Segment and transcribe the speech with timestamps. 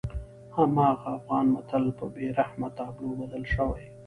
[0.55, 3.83] هماغه افغان متل په بېرحمه تابلو بدل شوی.